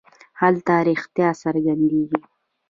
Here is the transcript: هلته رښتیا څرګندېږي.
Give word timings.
هلته 0.41 0.73
رښتیا 0.87 1.29
څرګندېږي. 1.41 2.19